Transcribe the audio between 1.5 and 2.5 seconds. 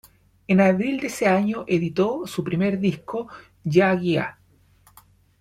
editó su